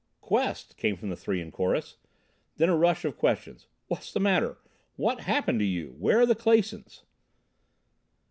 "Quest," 0.19 0.77
came 0.77 0.95
from 0.97 1.11
the 1.11 1.15
three 1.15 1.39
in 1.39 1.51
chorus. 1.51 1.97
Then 2.57 2.69
a 2.69 2.75
rush 2.75 3.05
of 3.05 3.19
questions: 3.19 3.67
"What's 3.85 4.11
the 4.11 4.19
matter? 4.19 4.57
What's 4.95 5.25
happened 5.25 5.59
to 5.59 5.65
you? 5.65 5.95
Where 5.99 6.21
are 6.21 6.25
the 6.25 6.33
Clasons?" 6.33 7.03